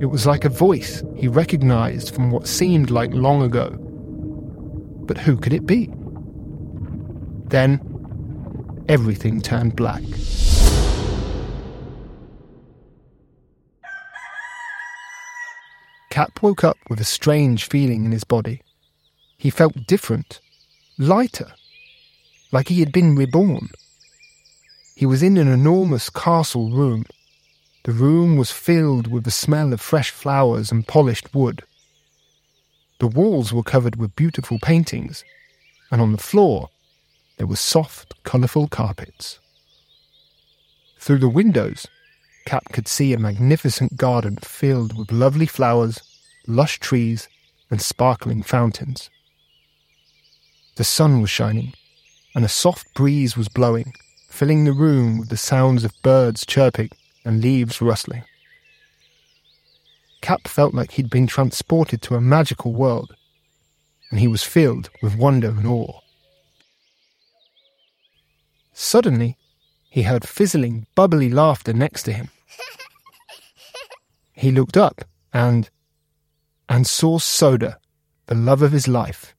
It 0.00 0.06
was 0.06 0.24
like 0.24 0.44
a 0.44 0.48
voice 0.48 1.02
he 1.16 1.26
recognized 1.26 2.14
from 2.14 2.30
what 2.30 2.46
seemed 2.46 2.90
like 2.90 3.12
long 3.12 3.42
ago. 3.42 3.76
But 5.08 5.18
who 5.18 5.36
could 5.36 5.52
it 5.52 5.66
be? 5.66 5.90
Then, 7.48 7.80
everything 8.88 9.40
turned 9.40 9.74
black. 9.74 10.04
Cap 16.10 16.42
woke 16.42 16.64
up 16.64 16.76
with 16.88 17.00
a 17.00 17.04
strange 17.04 17.66
feeling 17.66 18.04
in 18.04 18.12
his 18.12 18.24
body. 18.24 18.62
He 19.38 19.48
felt 19.48 19.86
different, 19.86 20.40
lighter 20.98 21.54
like 22.52 22.68
he 22.68 22.80
had 22.80 22.92
been 22.92 23.14
reborn. 23.14 23.70
He 24.96 25.06
was 25.06 25.22
in 25.22 25.38
an 25.38 25.48
enormous 25.48 26.10
castle 26.10 26.70
room. 26.70 27.04
The 27.84 27.92
room 27.92 28.36
was 28.36 28.50
filled 28.50 29.06
with 29.06 29.24
the 29.24 29.30
smell 29.30 29.72
of 29.72 29.80
fresh 29.80 30.10
flowers 30.10 30.70
and 30.70 30.86
polished 30.86 31.34
wood. 31.34 31.62
The 32.98 33.06
walls 33.06 33.52
were 33.52 33.62
covered 33.62 33.96
with 33.96 34.16
beautiful 34.16 34.58
paintings, 34.60 35.24
and 35.90 36.02
on 36.02 36.12
the 36.12 36.18
floor 36.18 36.68
there 37.38 37.46
were 37.46 37.56
soft, 37.56 38.22
colourful 38.24 38.68
carpets. 38.68 39.38
Through 40.98 41.20
the 41.20 41.28
windows, 41.28 41.86
Cap 42.50 42.72
could 42.72 42.88
see 42.88 43.12
a 43.12 43.18
magnificent 43.20 43.96
garden 43.96 44.36
filled 44.42 44.98
with 44.98 45.12
lovely 45.12 45.46
flowers, 45.46 46.00
lush 46.48 46.80
trees, 46.80 47.28
and 47.70 47.80
sparkling 47.80 48.42
fountains. 48.42 49.08
The 50.74 50.82
sun 50.82 51.20
was 51.20 51.30
shining, 51.30 51.74
and 52.34 52.44
a 52.44 52.48
soft 52.48 52.92
breeze 52.92 53.36
was 53.36 53.48
blowing, 53.48 53.92
filling 54.28 54.64
the 54.64 54.72
room 54.72 55.16
with 55.16 55.28
the 55.28 55.36
sounds 55.36 55.84
of 55.84 55.92
birds 56.02 56.44
chirping 56.44 56.90
and 57.24 57.40
leaves 57.40 57.80
rustling. 57.80 58.24
Cap 60.20 60.48
felt 60.48 60.74
like 60.74 60.90
he'd 60.90 61.08
been 61.08 61.28
transported 61.28 62.02
to 62.02 62.16
a 62.16 62.20
magical 62.20 62.72
world, 62.72 63.14
and 64.10 64.18
he 64.18 64.26
was 64.26 64.42
filled 64.42 64.90
with 65.00 65.14
wonder 65.14 65.50
and 65.50 65.68
awe. 65.68 66.00
Suddenly, 68.72 69.36
he 69.88 70.02
heard 70.02 70.28
fizzling, 70.28 70.88
bubbly 70.96 71.28
laughter 71.30 71.72
next 71.72 72.02
to 72.02 72.12
him. 72.12 72.28
He 74.32 74.50
looked 74.50 74.76
up 74.76 75.04
and 75.32 75.68
and 76.68 76.86
saw 76.86 77.18
Soda, 77.18 77.78
the 78.26 78.34
love 78.34 78.62
of 78.62 78.72
his 78.72 78.86
life, 78.86 79.34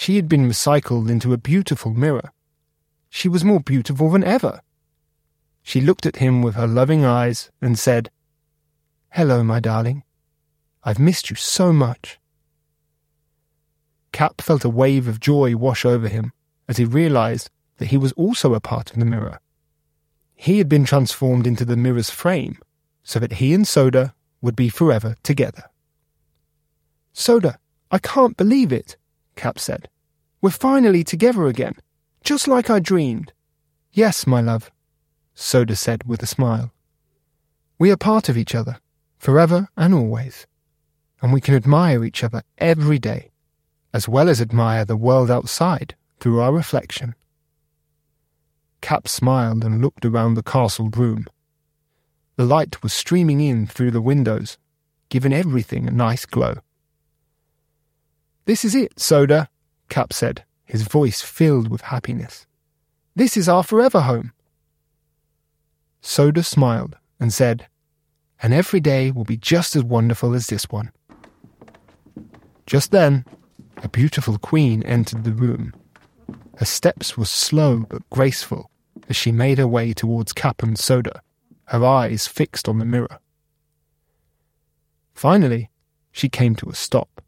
she 0.00 0.14
had 0.14 0.28
been 0.28 0.48
recycled 0.48 1.10
into 1.10 1.32
a 1.32 1.36
beautiful 1.36 1.92
mirror. 1.92 2.30
She 3.10 3.28
was 3.28 3.44
more 3.44 3.58
beautiful 3.58 4.12
than 4.12 4.22
ever. 4.22 4.60
She 5.60 5.80
looked 5.80 6.06
at 6.06 6.18
him 6.18 6.40
with 6.40 6.54
her 6.54 6.68
loving 6.68 7.04
eyes 7.04 7.50
and 7.60 7.76
said, 7.76 8.08
Hello, 9.10 9.42
my 9.42 9.58
darling. 9.58 10.04
I've 10.84 11.00
missed 11.00 11.30
you 11.30 11.36
so 11.36 11.72
much. 11.72 12.20
Cap 14.12 14.40
felt 14.40 14.64
a 14.64 14.68
wave 14.68 15.08
of 15.08 15.18
joy 15.18 15.56
wash 15.56 15.84
over 15.84 16.06
him 16.06 16.32
as 16.68 16.76
he 16.76 16.84
realized 16.84 17.50
that 17.78 17.86
he 17.86 17.96
was 17.96 18.12
also 18.12 18.54
a 18.54 18.60
part 18.60 18.92
of 18.92 19.00
the 19.00 19.04
mirror. 19.04 19.40
He 20.40 20.58
had 20.58 20.68
been 20.68 20.84
transformed 20.84 21.48
into 21.48 21.64
the 21.64 21.76
mirror's 21.76 22.10
frame 22.10 22.60
so 23.02 23.18
that 23.18 23.34
he 23.34 23.52
and 23.52 23.66
Soda 23.66 24.14
would 24.40 24.54
be 24.54 24.68
forever 24.68 25.16
together. 25.24 25.64
Soda, 27.12 27.58
I 27.90 27.98
can't 27.98 28.36
believe 28.36 28.72
it, 28.72 28.96
Cap 29.34 29.58
said. 29.58 29.88
We're 30.40 30.50
finally 30.50 31.02
together 31.02 31.48
again, 31.48 31.74
just 32.22 32.46
like 32.46 32.70
I 32.70 32.78
dreamed. 32.78 33.32
Yes, 33.90 34.28
my 34.28 34.40
love, 34.40 34.70
Soda 35.34 35.74
said 35.74 36.04
with 36.04 36.22
a 36.22 36.26
smile. 36.26 36.72
We 37.76 37.90
are 37.90 37.96
part 37.96 38.28
of 38.28 38.38
each 38.38 38.54
other, 38.54 38.78
forever 39.18 39.68
and 39.76 39.92
always, 39.92 40.46
and 41.20 41.32
we 41.32 41.40
can 41.40 41.56
admire 41.56 42.04
each 42.04 42.22
other 42.22 42.44
every 42.58 43.00
day, 43.00 43.32
as 43.92 44.08
well 44.08 44.28
as 44.28 44.40
admire 44.40 44.84
the 44.84 44.96
world 44.96 45.32
outside 45.32 45.96
through 46.20 46.38
our 46.38 46.52
reflection. 46.52 47.16
Cap 48.80 49.08
smiled 49.08 49.64
and 49.64 49.82
looked 49.82 50.04
around 50.04 50.34
the 50.34 50.42
castle 50.42 50.88
room. 50.90 51.26
The 52.36 52.44
light 52.44 52.82
was 52.82 52.92
streaming 52.92 53.40
in 53.40 53.66
through 53.66 53.90
the 53.90 54.00
windows, 54.00 54.58
giving 55.08 55.32
everything 55.32 55.88
a 55.88 55.90
nice 55.90 56.24
glow. 56.24 56.58
This 58.44 58.64
is 58.64 58.74
it, 58.74 58.98
Soda, 58.98 59.48
Cap 59.88 60.12
said, 60.12 60.44
his 60.64 60.82
voice 60.82 61.20
filled 61.20 61.68
with 61.68 61.80
happiness. 61.82 62.46
This 63.16 63.36
is 63.36 63.48
our 63.48 63.62
forever 63.62 64.02
home. 64.02 64.32
Soda 66.00 66.42
smiled 66.42 66.96
and 67.18 67.32
said, 67.32 67.66
And 68.40 68.54
every 68.54 68.80
day 68.80 69.10
will 69.10 69.24
be 69.24 69.36
just 69.36 69.74
as 69.74 69.82
wonderful 69.82 70.34
as 70.34 70.46
this 70.46 70.70
one. 70.70 70.92
Just 72.66 72.90
then, 72.90 73.24
a 73.78 73.88
beautiful 73.88 74.38
queen 74.38 74.82
entered 74.84 75.24
the 75.24 75.32
room. 75.32 75.74
Her 76.58 76.64
steps 76.64 77.16
were 77.16 77.24
slow 77.24 77.86
but 77.88 78.10
graceful 78.10 78.68
as 79.08 79.14
she 79.14 79.30
made 79.30 79.58
her 79.58 79.68
way 79.68 79.92
towards 79.92 80.32
Cap 80.32 80.60
and 80.60 80.76
Soda, 80.76 81.22
her 81.66 81.86
eyes 81.86 82.26
fixed 82.26 82.68
on 82.68 82.80
the 82.80 82.84
mirror. 82.84 83.20
Finally, 85.14 85.70
she 86.10 86.28
came 86.28 86.56
to 86.56 86.68
a 86.68 86.74
stop. 86.74 87.22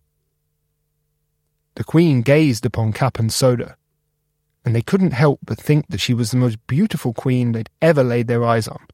The 1.77 1.85
Queen 1.85 2.23
gazed 2.23 2.67
upon 2.67 2.93
Cap 2.93 3.21
and 3.21 3.33
Soda, 3.33 3.77
and 4.65 4.75
they 4.75 4.83
couldn't 4.83 5.13
help 5.13 5.39
but 5.45 5.61
think 5.61 5.87
that 5.91 6.01
she 6.01 6.13
was 6.13 6.33
the 6.33 6.37
most 6.37 6.59
beautiful 6.67 7.15
queen 7.15 7.53
they'd 7.53 7.71
ever 7.81 8.03
laid 8.03 8.27
their 8.27 8.45
eyes 8.45 8.67
on. 8.67 8.85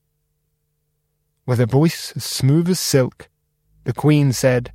With 1.46 1.60
a 1.60 1.66
voice 1.66 2.12
as 2.14 2.24
smooth 2.24 2.68
as 2.68 2.78
silk, 2.78 3.30
the 3.84 3.94
Queen 3.94 4.34
said, 4.34 4.70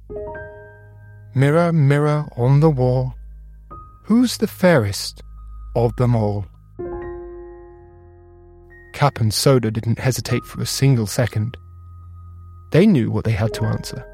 Mirror, 1.36 1.74
mirror 1.74 2.28
on 2.36 2.62
the 2.62 2.72
wall, 2.72 3.14
who's 4.06 4.38
the 4.38 4.48
fairest 4.48 5.22
of 5.76 5.96
them 5.96 6.16
all. 6.16 6.46
Cap 8.94 9.20
and 9.20 9.34
Soda 9.34 9.72
didn't 9.72 10.00
hesitate 10.00 10.44
for 10.44 10.62
a 10.62 10.66
single 10.66 11.08
second. 11.08 11.58
They 12.72 12.86
knew 12.86 13.10
what 13.10 13.26
they 13.26 13.32
had 13.32 13.54
to 13.56 13.66
answer. 13.66 14.06